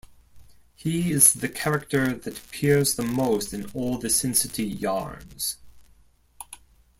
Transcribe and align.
He 0.73 1.11
is 1.11 1.31
the 1.31 1.47
character 1.47 2.15
that 2.15 2.35
appears 2.39 2.95
the 2.95 3.03
most 3.03 3.53
in 3.53 3.69
all 3.75 3.99
the 3.99 4.09
Sin 4.09 4.33
City 4.33 4.63
yarns. 4.65 5.57